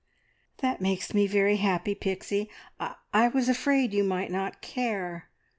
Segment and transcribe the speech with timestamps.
[0.61, 2.49] "That makes me very happy, Pixie.
[2.79, 5.29] I I was afraid you might not care.